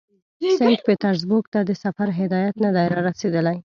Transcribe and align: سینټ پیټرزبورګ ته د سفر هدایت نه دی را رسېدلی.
سینټ 0.57 0.79
پیټرزبورګ 0.87 1.45
ته 1.53 1.59
د 1.69 1.71
سفر 1.83 2.07
هدایت 2.19 2.55
نه 2.63 2.69
دی 2.75 2.85
را 2.91 2.99
رسېدلی. 3.09 3.57